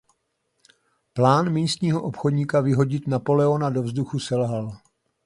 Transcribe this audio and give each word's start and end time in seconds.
Plán 1.13 1.49
místního 1.49 2.03
obchodníka 2.03 2.61
vyhodit 2.61 3.07
Napoleona 3.07 3.69
do 3.69 3.83
vzduchu 3.83 4.19
selhal. 4.19 4.77